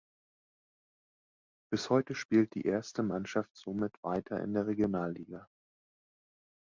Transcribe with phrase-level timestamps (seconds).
[1.69, 5.47] Bis heute spielt die erste Mannschaft somit weiter in der Regionalliga.